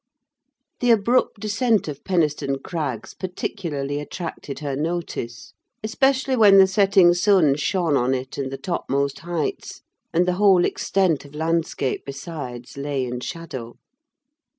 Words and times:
The 0.79 0.89
abrupt 0.89 1.41
descent 1.41 1.87
of 1.87 2.03
Penistone 2.03 2.57
Crags 2.63 3.13
particularly 3.13 3.99
attracted 3.99 4.57
her 4.57 4.75
notice; 4.75 5.53
especially 5.83 6.35
when 6.35 6.57
the 6.57 6.65
setting 6.65 7.13
sun 7.13 7.53
shone 7.53 7.95
on 7.95 8.15
it 8.15 8.35
and 8.39 8.49
the 8.51 8.57
topmost 8.57 9.19
heights, 9.19 9.81
and 10.11 10.27
the 10.27 10.33
whole 10.41 10.65
extent 10.65 11.23
of 11.23 11.35
landscape 11.35 12.01
besides 12.03 12.77
lay 12.77 13.05
in 13.05 13.19
shadow. 13.19 13.77